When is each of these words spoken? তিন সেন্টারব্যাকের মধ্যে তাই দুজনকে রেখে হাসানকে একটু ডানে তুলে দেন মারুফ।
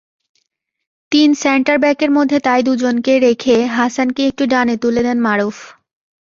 তিন 1.11 1.29
সেন্টারব্যাকের 1.43 2.11
মধ্যে 2.11 2.37
তাই 2.39 2.61
দুজনকে 2.63 3.13
রেখে 3.19 3.55
হাসানকে 3.77 4.21
একটু 4.27 4.43
ডানে 4.47 4.75
তুলে 4.77 5.01
দেন 5.03 5.17
মারুফ। 5.21 5.57